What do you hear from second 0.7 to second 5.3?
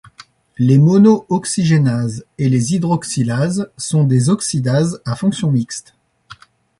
monooxygénases et les hydroxylases sont des oxydases à